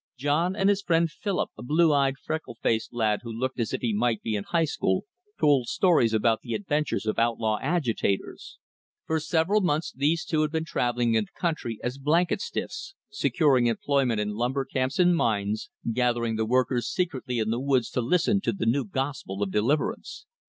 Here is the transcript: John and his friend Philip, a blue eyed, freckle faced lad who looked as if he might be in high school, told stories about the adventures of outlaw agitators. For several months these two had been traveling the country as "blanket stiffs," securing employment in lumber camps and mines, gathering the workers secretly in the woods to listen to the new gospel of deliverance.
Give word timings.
John 0.17 0.55
and 0.55 0.67
his 0.67 0.81
friend 0.81 1.11
Philip, 1.11 1.51
a 1.59 1.61
blue 1.61 1.93
eyed, 1.93 2.15
freckle 2.17 2.55
faced 2.55 2.91
lad 2.91 3.19
who 3.21 3.31
looked 3.31 3.59
as 3.59 3.71
if 3.71 3.81
he 3.81 3.93
might 3.93 4.23
be 4.23 4.33
in 4.35 4.45
high 4.45 4.65
school, 4.65 5.05
told 5.39 5.67
stories 5.67 6.11
about 6.11 6.41
the 6.41 6.55
adventures 6.55 7.05
of 7.05 7.19
outlaw 7.19 7.59
agitators. 7.61 8.57
For 9.05 9.19
several 9.19 9.61
months 9.61 9.93
these 9.95 10.25
two 10.25 10.41
had 10.41 10.49
been 10.51 10.65
traveling 10.65 11.11
the 11.11 11.27
country 11.39 11.77
as 11.83 11.99
"blanket 11.99 12.41
stiffs," 12.41 12.95
securing 13.11 13.67
employment 13.67 14.19
in 14.19 14.29
lumber 14.31 14.65
camps 14.65 14.97
and 14.97 15.15
mines, 15.15 15.69
gathering 15.93 16.35
the 16.35 16.47
workers 16.47 16.87
secretly 16.87 17.37
in 17.37 17.51
the 17.51 17.59
woods 17.59 17.91
to 17.91 18.01
listen 18.01 18.41
to 18.41 18.53
the 18.53 18.65
new 18.65 18.85
gospel 18.85 19.43
of 19.43 19.51
deliverance. 19.51 20.25